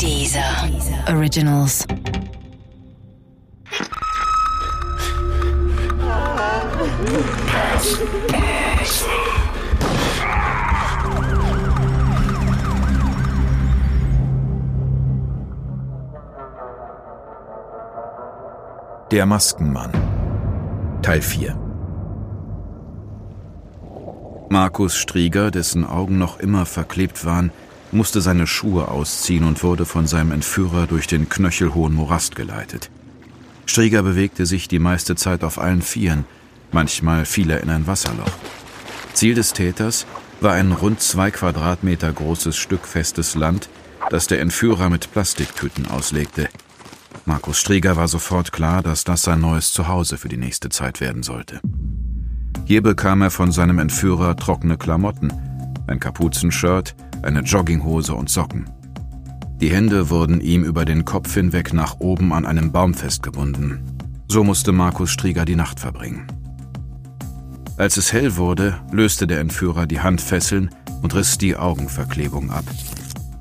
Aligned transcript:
Dieser 0.00 0.40
Originals. 1.08 1.86
Der 19.10 19.26
Maskenmann 19.26 19.90
Teil 21.02 21.22
4 21.22 21.58
Markus 24.50 24.96
Strieger, 24.96 25.50
dessen 25.50 25.84
Augen 25.84 26.18
noch 26.18 26.38
immer 26.38 26.64
verklebt 26.66 27.24
waren, 27.24 27.50
musste 27.92 28.20
seine 28.20 28.46
Schuhe 28.46 28.88
ausziehen 28.88 29.44
und 29.44 29.62
wurde 29.62 29.84
von 29.84 30.06
seinem 30.06 30.32
Entführer 30.32 30.86
durch 30.86 31.06
den 31.06 31.28
knöchelhohen 31.28 31.94
Morast 31.94 32.36
geleitet. 32.36 32.90
Strieger 33.66 34.02
bewegte 34.02 34.46
sich 34.46 34.68
die 34.68 34.78
meiste 34.78 35.16
Zeit 35.16 35.44
auf 35.44 35.58
allen 35.58 35.82
Vieren, 35.82 36.24
manchmal 36.72 37.24
fiel 37.24 37.50
er 37.50 37.62
in 37.62 37.70
ein 37.70 37.86
Wasserloch. 37.86 38.32
Ziel 39.12 39.34
des 39.34 39.52
Täters 39.52 40.06
war 40.40 40.52
ein 40.52 40.72
rund 40.72 41.00
zwei 41.00 41.30
Quadratmeter 41.30 42.12
großes 42.12 42.56
Stück 42.56 42.86
festes 42.86 43.34
Land, 43.34 43.68
das 44.10 44.26
der 44.26 44.40
Entführer 44.40 44.88
mit 44.88 45.12
Plastiktüten 45.12 45.86
auslegte. 45.86 46.48
Markus 47.24 47.58
Strieger 47.58 47.96
war 47.96 48.08
sofort 48.08 48.52
klar, 48.52 48.82
dass 48.82 49.04
das 49.04 49.22
sein 49.22 49.40
neues 49.40 49.72
Zuhause 49.72 50.16
für 50.16 50.28
die 50.28 50.36
nächste 50.36 50.68
Zeit 50.68 51.00
werden 51.00 51.22
sollte. 51.22 51.60
Hier 52.64 52.82
bekam 52.82 53.22
er 53.22 53.30
von 53.30 53.52
seinem 53.52 53.78
Entführer 53.78 54.36
trockene 54.36 54.78
Klamotten, 54.78 55.32
ein 55.86 56.00
Kapuzenshirt, 56.00 56.94
eine 57.22 57.40
Jogginghose 57.40 58.14
und 58.14 58.28
Socken. 58.30 58.68
Die 59.60 59.70
Hände 59.70 60.08
wurden 60.10 60.40
ihm 60.40 60.62
über 60.62 60.84
den 60.84 61.04
Kopf 61.04 61.34
hinweg 61.34 61.72
nach 61.72 61.98
oben 61.98 62.32
an 62.32 62.46
einem 62.46 62.70
Baum 62.70 62.94
festgebunden. 62.94 63.80
So 64.28 64.44
musste 64.44 64.72
Markus 64.72 65.10
Strieger 65.10 65.44
die 65.44 65.56
Nacht 65.56 65.80
verbringen. 65.80 66.26
Als 67.76 67.96
es 67.96 68.12
hell 68.12 68.36
wurde, 68.36 68.78
löste 68.92 69.26
der 69.26 69.40
Entführer 69.40 69.86
die 69.86 70.00
Handfesseln 70.00 70.70
und 71.02 71.14
riss 71.14 71.38
die 71.38 71.56
Augenverklebung 71.56 72.50
ab. 72.50 72.64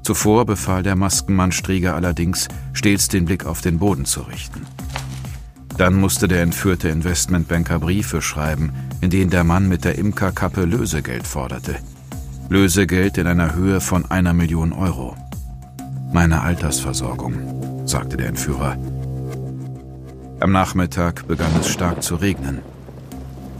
Zuvor 0.03 0.45
befahl 0.45 0.83
der 0.83 0.95
Maskenmann 0.95 1.51
Strieger 1.51 1.93
allerdings, 1.93 2.47
stets 2.73 3.09
den 3.09 3.25
Blick 3.25 3.45
auf 3.45 3.61
den 3.61 3.77
Boden 3.77 4.05
zu 4.05 4.21
richten. 4.21 4.61
Dann 5.77 5.95
musste 5.95 6.27
der 6.27 6.41
entführte 6.41 6.89
Investmentbanker 6.89 7.79
Briefe 7.79 8.21
schreiben, 8.21 8.71
in 9.01 9.09
denen 9.09 9.29
der 9.29 9.43
Mann 9.43 9.67
mit 9.67 9.85
der 9.85 9.97
Imkerkappe 9.97 10.65
Lösegeld 10.65 11.27
forderte. 11.27 11.75
Lösegeld 12.49 13.17
in 13.17 13.27
einer 13.27 13.55
Höhe 13.55 13.81
von 13.81 14.09
einer 14.09 14.33
Million 14.33 14.71
Euro. 14.71 15.17
Meine 16.13 16.41
Altersversorgung, 16.43 17.85
sagte 17.85 18.15
der 18.15 18.27
Entführer. 18.27 18.77
Am 20.39 20.53
Nachmittag 20.53 21.27
begann 21.27 21.51
es 21.59 21.67
stark 21.67 22.01
zu 22.03 22.15
regnen. 22.15 22.59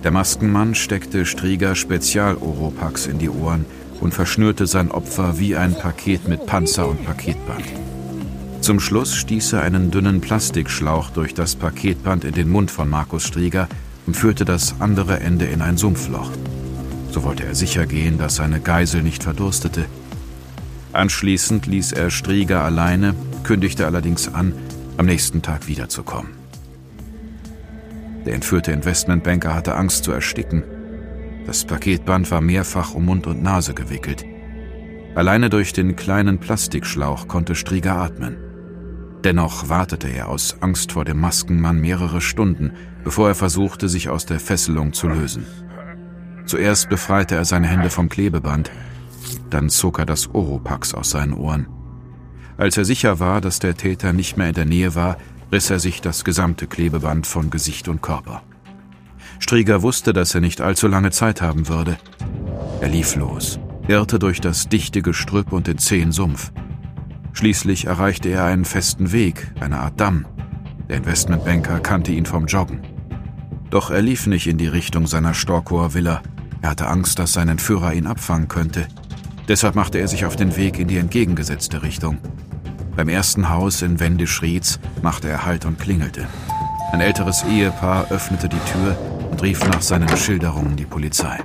Der 0.06 0.12
Maskenmann 0.12 0.74
steckte 0.74 1.26
Strieger 1.26 1.76
Spezial-Oropax 1.76 3.08
in 3.08 3.20
die 3.20 3.30
Ohren 3.30 3.66
und 4.00 4.14
verschnürte 4.14 4.68
sein 4.68 4.90
Opfer 4.90 5.38
wie 5.38 5.58
ein 5.58 5.74
Paket 5.74 6.30
mit 6.30 6.46
Panzer 6.46 6.88
und 6.88 7.06
Paketband. 7.06 7.66
Zum 8.62 8.80
Schluss 8.80 9.16
stieß 9.16 9.54
er 9.54 9.64
einen 9.64 9.92
dünnen 9.92 10.22
Plastikschlauch 10.22 11.10
durch 11.10 11.34
das 11.34 11.58
Paketband 11.58 12.24
in 12.24 12.34
den 12.34 12.48
Mund 12.48 12.72
von 12.72 12.90
Markus 12.90 13.26
Strieger 13.26 13.68
und 14.06 14.16
führte 14.16 14.46
das 14.46 14.76
andere 14.80 15.20
Ende 15.20 15.44
in 15.46 15.62
ein 15.62 15.76
Sumpfloch. 15.76 16.32
So 17.18 17.24
wollte 17.24 17.48
er 17.48 17.56
sicher 17.56 17.88
gehen, 17.88 18.20
dass 18.20 18.36
seine 18.36 18.60
Geisel 18.60 19.02
nicht 19.02 19.24
verdurstete. 19.24 19.86
Anschließend 20.94 21.66
ließ 21.66 21.94
er 21.94 22.12
Strieger 22.12 22.64
alleine, 22.64 23.16
kündigte 23.42 23.88
allerdings 23.88 24.32
an, 24.32 24.54
am 24.98 25.08
nächsten 25.08 25.42
Tag 25.42 25.68
wiederzukommen. 25.68 26.30
Der 28.28 28.36
entführte 28.36 28.72
Investmentbanker 28.72 29.56
hatte 29.56 29.74
Angst 29.74 30.04
zu 30.04 30.12
ersticken. 30.12 30.62
Das 31.48 31.66
Paketband 31.66 32.30
war 32.30 32.42
mehrfach 32.42 32.94
um 32.94 33.06
Mund 33.06 33.26
und 33.26 33.42
Nase 33.42 33.74
gewickelt. 33.74 34.24
Alleine 35.16 35.50
durch 35.50 35.74
den 35.74 35.96
kleinen 35.96 36.38
Plastikschlauch 36.38 37.28
konnte 37.28 37.56
Strieger 37.56 37.96
atmen. 37.96 38.38
Dennoch 39.24 39.70
wartete 39.70 40.08
er 40.08 40.30
aus 40.30 40.58
Angst 40.60 40.92
vor 40.92 41.04
dem 41.04 41.20
Maskenmann 41.20 41.82
mehrere 41.82 42.22
Stunden, 42.22 42.74
bevor 43.04 43.30
er 43.30 43.36
versuchte, 43.36 43.90
sich 43.90 44.08
aus 44.08 44.28
der 44.28 44.40
Fesselung 44.40 44.94
zu 44.94 45.08
lösen. 45.08 45.48
Zuerst 46.48 46.90
befreite 46.90 47.36
er 47.36 47.46
seine 47.46 47.68
Hände 47.68 47.90
vom 47.90 48.08
Klebeband, 48.10 48.72
dann 49.50 49.70
zog 49.70 50.00
er 50.00 50.06
das 50.06 50.34
Oropax 50.34 50.94
aus 50.94 51.10
seinen 51.10 51.34
Ohren. 51.34 51.68
Als 52.58 52.78
er 52.78 52.86
sicher 52.86 53.20
war, 53.20 53.42
dass 53.42 53.60
der 53.60 53.76
Täter 53.76 54.14
nicht 54.14 54.38
mehr 54.38 54.48
in 54.48 54.56
der 54.56 54.66
Nähe 54.66 54.96
war, 54.96 55.18
riss 55.52 55.70
er 55.70 55.80
sich 55.80 56.02
das 56.02 56.24
gesamte 56.24 56.68
Klebeband 56.68 57.28
von 57.28 57.50
Gesicht 57.50 57.88
und 57.88 58.02
Körper. 58.02 58.44
Strieger 59.40 59.82
wusste, 59.82 60.14
dass 60.14 60.34
er 60.34 60.42
nicht 60.42 60.62
allzu 60.62 60.88
lange 60.88 61.12
Zeit 61.12 61.42
haben 61.42 61.68
würde. 61.68 61.98
Er 62.82 62.90
lief 62.90 63.16
los, 63.16 63.60
irrte 63.88 64.18
durch 64.18 64.42
das 64.42 64.70
dichte 64.70 65.02
Gestrüpp 65.02 65.52
und 65.52 65.68
den 65.68 65.78
zähen 65.78 66.12
Sumpf. 66.12 66.52
Schließlich 67.34 67.86
erreichte 67.86 68.30
er 68.30 68.46
einen 68.46 68.66
festen 68.66 69.12
Weg, 69.12 69.54
eine 69.60 69.80
Art 69.80 70.00
Damm. 70.00 70.26
Der 70.90 70.98
Investmentbanker 70.98 71.82
kannte 71.82 72.14
ihn 72.14 72.26
vom 72.26 72.46
Joggen. 72.46 72.80
Doch 73.70 73.92
er 73.92 74.02
lief 74.02 74.28
nicht 74.28 74.48
in 74.48 74.58
die 74.58 74.68
Richtung 74.68 75.08
seiner 75.08 75.34
Storkower 75.34 75.94
Villa. 75.94 76.22
Er 76.62 76.72
hatte 76.72 76.88
Angst, 76.88 77.20
dass 77.20 77.34
sein 77.34 77.50
Entführer 77.50 77.94
ihn 77.94 78.08
abfangen 78.08 78.48
könnte. 78.48 78.88
Deshalb 79.48 79.76
machte 79.76 80.00
er 80.00 80.08
sich 80.08 80.26
auf 80.26 80.36
den 80.36 80.58
Weg 80.58 80.80
in 80.80 80.88
die 80.88 80.98
entgegengesetzte 80.98 81.84
Richtung. 81.84 82.18
Beim 82.96 83.10
ersten 83.10 83.50
Haus 83.50 83.82
in 83.82 84.00
Wendisch-Rietz 84.00 84.80
machte 85.02 85.30
er 85.30 85.46
Halt 85.46 85.66
und 85.66 85.80
klingelte. 85.80 86.28
Ein 86.92 87.02
älteres 87.02 87.44
Ehepaar 87.44 88.12
öffnete 88.12 88.50
die 88.50 88.60
Tür 88.72 88.98
und 89.30 89.42
rief 89.44 89.64
nach 89.68 89.82
seinen 89.82 90.10
Schilderungen 90.18 90.76
die 90.76 90.86
Polizei. 90.86 91.40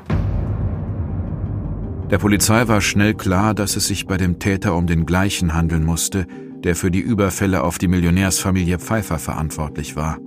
Der 2.10 2.18
Polizei 2.18 2.68
war 2.68 2.80
schnell 2.80 3.14
klar, 3.14 3.54
dass 3.54 3.76
es 3.76 3.86
sich 3.86 4.06
bei 4.06 4.16
dem 4.16 4.38
Täter 4.38 4.74
um 4.74 4.86
den 4.86 5.06
gleichen 5.06 5.54
handeln 5.54 5.84
musste, 5.84 6.26
der 6.62 6.76
für 6.76 6.90
die 6.90 7.00
Überfälle 7.00 7.62
auf 7.62 7.78
die 7.78 7.88
Millionärsfamilie 7.88 8.78
Pfeiffer 8.78 9.18
verantwortlich 9.18 9.96
war. 9.96 10.18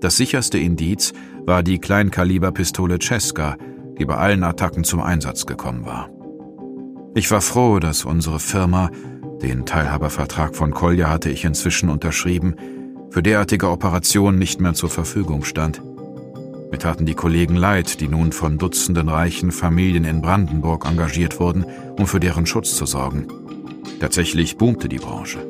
Das 0.00 0.16
sicherste 0.16 0.58
Indiz 0.58 1.12
war 1.46 1.62
die 1.62 1.78
Kleinkaliberpistole 1.78 2.98
Cesca, 3.00 3.56
die 3.98 4.04
bei 4.04 4.16
allen 4.16 4.44
Attacken 4.44 4.84
zum 4.84 5.00
Einsatz 5.00 5.46
gekommen 5.46 5.86
war. 5.86 6.10
Ich 7.14 7.30
war 7.30 7.40
froh, 7.40 7.78
dass 7.78 8.04
unsere 8.04 8.40
Firma, 8.40 8.90
den 9.40 9.66
Teilhabervertrag 9.66 10.56
von 10.56 10.72
Kolja 10.72 11.08
hatte 11.08 11.30
ich 11.30 11.44
inzwischen 11.44 11.88
unterschrieben, 11.88 12.56
für 13.10 13.22
derartige 13.22 13.70
Operationen 13.70 14.38
nicht 14.38 14.60
mehr 14.60 14.74
zur 14.74 14.90
Verfügung 14.90 15.44
stand. 15.44 15.80
Mir 16.72 16.78
taten 16.78 17.06
die 17.06 17.14
Kollegen 17.14 17.54
leid, 17.54 18.00
die 18.00 18.08
nun 18.08 18.32
von 18.32 18.58
Dutzenden 18.58 19.08
reichen 19.08 19.52
Familien 19.52 20.04
in 20.04 20.20
Brandenburg 20.20 20.86
engagiert 20.86 21.38
wurden, 21.38 21.64
um 21.96 22.08
für 22.08 22.18
deren 22.18 22.46
Schutz 22.46 22.74
zu 22.74 22.86
sorgen. 22.86 23.28
Tatsächlich 24.00 24.56
boomte 24.56 24.88
die 24.88 24.98
Branche. 24.98 25.46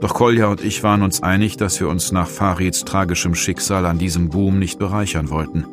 Doch 0.00 0.14
Kolja 0.14 0.46
und 0.46 0.62
ich 0.62 0.84
waren 0.84 1.02
uns 1.02 1.22
einig, 1.22 1.56
dass 1.56 1.80
wir 1.80 1.88
uns 1.88 2.12
nach 2.12 2.28
Farids 2.28 2.84
tragischem 2.84 3.34
Schicksal 3.34 3.86
an 3.86 3.98
diesem 3.98 4.28
Boom 4.28 4.60
nicht 4.60 4.78
bereichern 4.78 5.30
wollten. 5.30 5.64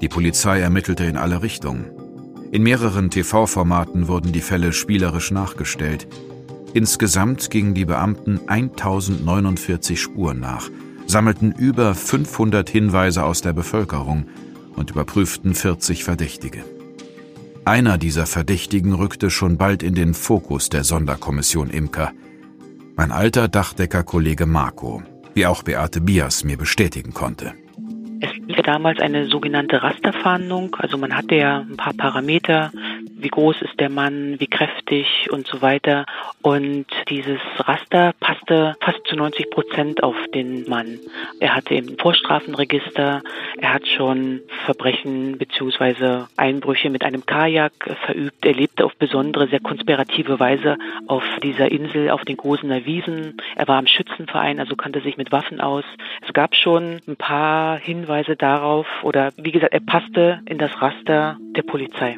Die 0.00 0.08
Polizei 0.08 0.60
ermittelte 0.60 1.04
in 1.04 1.16
alle 1.16 1.42
Richtungen. 1.42 1.90
In 2.52 2.62
mehreren 2.62 3.10
TV-Formaten 3.10 4.08
wurden 4.08 4.32
die 4.32 4.40
Fälle 4.40 4.72
spielerisch 4.72 5.30
nachgestellt. 5.30 6.08
Insgesamt 6.72 7.50
gingen 7.50 7.74
die 7.74 7.84
Beamten 7.84 8.40
1049 8.46 10.00
Spuren 10.00 10.40
nach, 10.40 10.70
sammelten 11.06 11.52
über 11.52 11.94
500 11.94 12.68
Hinweise 12.68 13.24
aus 13.24 13.42
der 13.42 13.52
Bevölkerung 13.52 14.26
und 14.74 14.90
überprüften 14.90 15.54
40 15.54 16.04
Verdächtige. 16.04 16.64
Einer 17.64 17.98
dieser 17.98 18.26
Verdächtigen 18.26 18.94
rückte 18.94 19.30
schon 19.30 19.58
bald 19.58 19.82
in 19.82 19.94
den 19.94 20.14
Fokus 20.14 20.70
der 20.70 20.82
Sonderkommission 20.82 21.68
Imker. 21.70 22.12
Mein 22.96 23.12
alter 23.12 23.48
Dachdeckerkollege 23.48 24.46
Marco, 24.46 25.02
wie 25.34 25.46
auch 25.46 25.62
Beate 25.62 26.00
Bias 26.00 26.42
mir 26.42 26.56
bestätigen 26.56 27.12
konnte. 27.12 27.54
Damals 28.62 29.00
eine 29.00 29.26
sogenannte 29.26 29.82
Rasterfahndung. 29.82 30.76
Also 30.78 30.98
man 30.98 31.16
hatte 31.16 31.36
ja 31.36 31.60
ein 31.60 31.76
paar 31.76 31.94
Parameter, 31.94 32.70
wie 33.22 33.28
groß 33.28 33.62
ist 33.62 33.78
der 33.78 33.90
Mann, 33.90 34.38
wie 34.38 34.46
kräftig 34.46 35.28
und 35.30 35.46
so 35.46 35.62
weiter. 35.62 36.06
Und 36.42 36.86
dieses 37.08 37.40
Raster 37.58 38.12
passte 38.20 38.76
fast 38.80 39.06
zu 39.06 39.16
90 39.16 39.50
Prozent 39.50 40.02
auf 40.02 40.16
den 40.34 40.68
Mann. 40.68 40.98
Er 41.38 41.54
hatte 41.54 41.74
im 41.74 41.98
Vorstrafenregister, 41.98 43.22
er 43.58 43.74
hat 43.74 43.86
schon 43.86 44.40
Verbrechen 44.64 45.38
beziehungsweise 45.38 46.28
Einbrüche 46.36 46.90
mit 46.90 47.04
einem 47.04 47.26
Kajak 47.26 47.72
verübt. 48.06 48.44
Er 48.44 48.54
lebte 48.54 48.84
auf 48.84 48.96
besondere, 48.96 49.48
sehr 49.48 49.60
konspirative 49.60 50.40
Weise 50.40 50.78
auf 51.06 51.24
dieser 51.42 51.70
Insel, 51.70 52.10
auf 52.10 52.24
den 52.24 52.36
Gosener 52.36 52.84
Wiesen. 52.84 53.36
Er 53.56 53.68
war 53.68 53.78
am 53.78 53.86
Schützenverein, 53.86 54.60
also 54.60 54.76
kannte 54.76 55.00
sich 55.00 55.16
mit 55.16 55.32
Waffen 55.32 55.60
aus. 55.60 55.84
Es 56.26 56.32
gab 56.32 56.54
schon 56.54 57.00
ein 57.06 57.16
paar 57.16 57.78
Hinweise 57.78 58.36
darauf 58.36 58.86
oder 59.02 59.32
wie 59.36 59.52
gesagt, 59.52 59.72
er 59.72 59.80
passte 59.80 60.40
in 60.46 60.58
das 60.58 60.70
Raster 60.80 61.36
der 61.56 61.62
Polizei. 61.62 62.16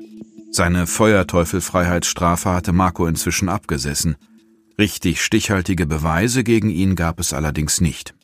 Seine 0.54 0.87
Feuerteufelfreiheitsstrafe 0.87 2.50
hatte 2.50 2.75
Marco 2.75 3.06
inzwischen 3.06 3.49
abgesessen. 3.49 4.16
Richtig 4.78 5.22
stichhaltige 5.22 5.87
Beweise 5.87 6.44
gegen 6.44 6.69
ihn 6.69 6.94
gab 6.94 7.20
es 7.20 7.32
allerdings 7.32 7.81
nicht. 7.81 8.14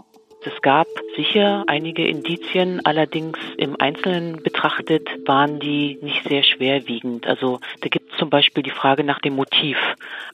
Es 0.43 0.61
gab 0.61 0.87
sicher 1.17 1.65
einige 1.69 2.07
Indizien, 2.07 2.85
allerdings 2.85 3.39
im 3.57 3.81
Einzelnen 3.81 4.43
betrachtet 4.43 5.09
waren 5.25 5.59
die 5.59 5.99
nicht 6.03 6.29
sehr 6.29 6.43
schwerwiegend. 6.43 7.27
Also 7.27 7.61
da 7.81 7.89
gibt 7.89 8.13
es 8.13 8.19
zum 8.19 8.29
Beispiel 8.29 8.63
die 8.63 8.73
Frage 8.73 9.05
nach 9.05 9.21
dem 9.21 9.35
Motiv. 9.35 9.79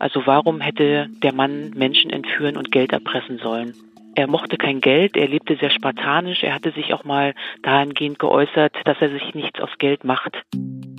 Also 0.00 0.26
warum 0.26 0.60
hätte 0.60 1.06
der 1.22 1.32
Mann 1.32 1.70
Menschen 1.76 2.10
entführen 2.10 2.56
und 2.56 2.72
Geld 2.72 2.92
erpressen 2.92 3.38
sollen? 3.38 3.72
Er 4.16 4.26
mochte 4.26 4.56
kein 4.56 4.80
Geld, 4.80 5.16
er 5.16 5.28
lebte 5.28 5.56
sehr 5.56 5.70
spartanisch, 5.70 6.42
er 6.42 6.54
hatte 6.54 6.72
sich 6.72 6.92
auch 6.92 7.04
mal 7.04 7.34
dahingehend 7.62 8.18
geäußert, 8.18 8.74
dass 8.84 8.96
er 9.00 9.10
sich 9.10 9.34
nichts 9.34 9.60
aus 9.60 9.70
Geld 9.78 10.02
macht. 10.02 10.42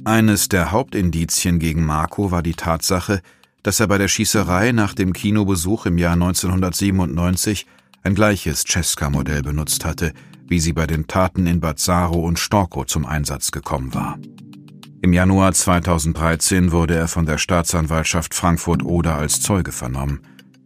Eines 0.05 0.49
der 0.49 0.71
Hauptindizien 0.71 1.57
gegen 1.57 1.83
Marco 1.83 2.29
war 2.29 2.43
die 2.43 2.53
Tatsache, 2.53 3.21
dass 3.63 3.79
er 3.79 3.87
bei 3.87 3.97
der 3.97 4.07
Schießerei 4.07 4.71
nach 4.71 4.93
dem 4.93 5.13
Kinobesuch 5.13 5.87
im 5.87 5.97
Jahr 5.97 6.13
1997 6.13 7.65
ein 8.03 8.13
gleiches 8.13 8.65
Cesca-Modell 8.65 9.41
benutzt 9.41 9.83
hatte, 9.83 10.13
wie 10.47 10.59
sie 10.59 10.73
bei 10.73 10.85
den 10.85 11.07
Taten 11.07 11.47
in 11.47 11.59
Bazzaro 11.59 12.19
und 12.19 12.37
Storkow 12.37 12.85
zum 12.85 13.07
Einsatz 13.07 13.49
gekommen 13.49 13.95
war. 13.95 14.19
Im 15.01 15.11
Januar 15.11 15.53
2013 15.53 16.71
wurde 16.71 16.93
er 16.93 17.07
von 17.07 17.25
der 17.25 17.39
Staatsanwaltschaft 17.39 18.35
Frankfurt-Oder 18.35 19.15
als 19.15 19.41
Zeuge 19.41 19.71
vernommen. 19.71 20.21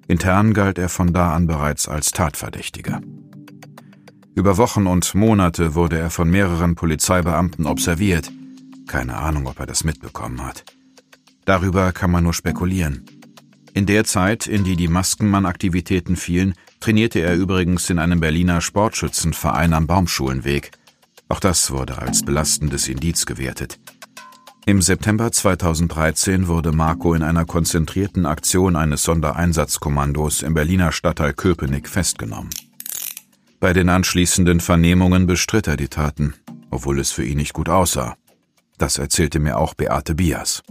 Intern 0.09 0.53
galt 0.53 0.77
er 0.77 0.89
von 0.89 1.13
da 1.13 1.33
an 1.33 1.47
bereits 1.47 1.87
als 1.87 2.11
Tatverdächtiger. 2.11 2.99
Über 4.35 4.57
Wochen 4.57 4.85
und 4.85 5.15
Monate 5.15 5.75
wurde 5.75 5.97
er 5.97 6.09
von 6.09 6.29
mehreren 6.29 6.75
Polizeibeamten 6.75 7.65
observiert. 7.65 8.33
Keine 8.89 9.17
Ahnung, 9.17 9.45
ob 9.45 9.59
er 9.59 9.67
das 9.67 9.83
mitbekommen 9.83 10.43
hat. 10.43 10.65
Darüber 11.45 11.91
kann 11.91 12.09
man 12.09 12.23
nur 12.23 12.33
spekulieren. 12.33 13.05
In 13.75 13.85
der 13.85 14.03
Zeit, 14.03 14.47
in 14.47 14.63
die 14.63 14.75
die 14.75 14.87
Maskenmann-Aktivitäten 14.87 16.15
fielen, 16.15 16.55
trainierte 16.79 17.19
er 17.19 17.35
übrigens 17.35 17.87
in 17.91 17.99
einem 17.99 18.19
Berliner 18.19 18.61
Sportschützenverein 18.61 19.73
am 19.73 19.85
Baumschulenweg. 19.85 20.71
Auch 21.27 21.39
das 21.39 21.69
wurde 21.69 21.99
als 21.99 22.25
belastendes 22.25 22.87
Indiz 22.87 23.27
gewertet. 23.27 23.79
Im 24.65 24.81
September 24.81 25.31
2013 25.31 26.47
wurde 26.47 26.71
Marco 26.71 27.13
in 27.13 27.21
einer 27.21 27.45
konzentrierten 27.45 28.25
Aktion 28.25 28.75
eines 28.75 29.03
Sondereinsatzkommandos 29.03 30.41
im 30.41 30.55
Berliner 30.55 30.91
Stadtteil 30.91 31.33
Köpenick 31.33 31.87
festgenommen. 31.87 32.49
Bei 33.59 33.71
den 33.71 33.87
anschließenden 33.87 34.59
Vernehmungen 34.59 35.27
bestritt 35.27 35.67
er 35.67 35.77
die 35.77 35.89
Taten, 35.89 36.33
obwohl 36.71 36.99
es 36.99 37.11
für 37.11 37.23
ihn 37.23 37.37
nicht 37.37 37.53
gut 37.53 37.69
aussah. 37.69 38.17
Das 38.79 38.97
erzählte 38.97 39.39
mir 39.39 39.57
auch 39.57 39.73
Beate 39.75 40.15
Bias. 40.15 40.63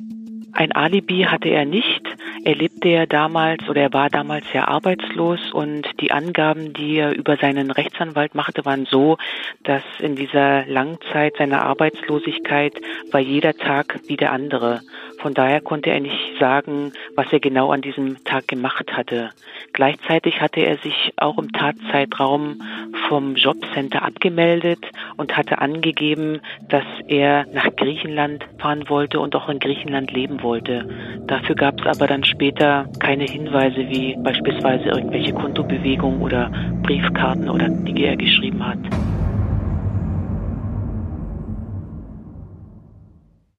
Ein 0.53 0.73
Alibi 0.73 1.27
hatte 1.29 1.51
er 1.51 1.67
nicht. 1.67 2.03
Er 2.43 2.55
lebte 2.55 2.89
ja 2.89 3.07
damals 3.07 3.69
oder 3.69 3.83
er 3.83 3.93
war 3.93 4.09
damals 4.09 4.47
ja 4.53 4.67
arbeitslos 4.67 5.39
und 5.53 5.87
die 6.01 6.11
Angaben, 6.11 6.73
die 6.73 6.97
er 6.97 7.15
über 7.15 7.37
seinen 7.37 7.71
Rechtsanwalt 7.71 8.35
machte, 8.35 8.65
waren 8.65 8.87
so, 8.87 9.19
dass 9.63 9.83
in 10.01 10.17
dieser 10.17 10.65
Langzeit 10.67 11.37
seiner 11.37 11.63
Arbeitslosigkeit 11.63 12.81
war 13.13 13.21
jeder 13.21 13.55
Tag 13.55 14.01
wie 14.07 14.17
der 14.17 14.33
andere. 14.33 14.81
Von 15.19 15.35
daher 15.35 15.61
konnte 15.61 15.91
er 15.91 16.01
nicht 16.01 16.39
sagen, 16.39 16.93
was 17.17 17.27
er 17.33 17.41
genau 17.41 17.73
an 17.73 17.83
diesem 17.83 18.23
Tag 18.25 18.47
gemacht 18.47 18.93
hatte. 18.97 19.31
Gleichzeitig 19.73 20.41
hatte 20.41 20.61
er 20.61 20.77
sich 20.79 21.13
auch 21.17 21.39
im 21.39 21.53
Tatzeitraum 21.53 22.63
vom 23.09 23.35
Jobcenter 23.35 24.03
abgemeldet 24.03 24.79
und 25.17 25.37
hatte 25.37 25.61
angegeben, 25.61 26.41
dass 26.69 26.85
er 27.09 27.47
nach 27.53 27.75
Griechenland 27.75 28.45
fahren 28.59 28.89
wollte 28.89 29.19
und 29.19 29.35
auch 29.35 29.49
in 29.49 29.59
Griechenland 29.59 30.13
leben 30.13 30.43
wollte. 30.43 30.89
Dafür 31.27 31.57
gab 31.57 31.81
es 31.81 31.87
aber 31.87 32.07
dann 32.07 32.25
später 32.25 32.87
keine 33.01 33.25
Hinweise 33.25 33.89
wie 33.89 34.17
beispielsweise 34.23 34.89
irgendwelche 34.89 35.33
Kontobewegungen 35.33 36.23
oder 36.23 36.51
Briefkarten 36.83 37.49
oder 37.51 37.69
die 37.69 38.05
er 38.05 38.17
geschrieben 38.17 38.65
hat. 38.65 38.79